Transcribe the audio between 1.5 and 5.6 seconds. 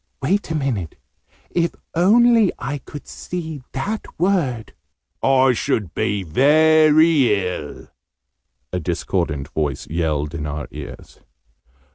if only I could see that word" "I